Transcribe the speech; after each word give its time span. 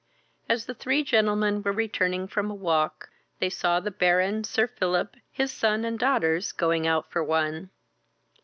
As 0.49 0.65
the 0.65 0.73
three 0.73 1.03
gentlemen 1.03 1.61
were 1.61 1.71
returning 1.71 2.27
from 2.27 2.49
a 2.49 2.55
walk, 2.55 3.11
they 3.37 3.51
saw 3.51 3.79
the 3.79 3.91
Baron, 3.91 4.43
Sir 4.43 4.65
Philip, 4.65 5.15
his 5.31 5.51
son, 5.51 5.85
and 5.85 5.99
daughters, 5.99 6.51
going 6.53 6.87
out 6.87 7.11
for 7.11 7.23
one. 7.23 7.69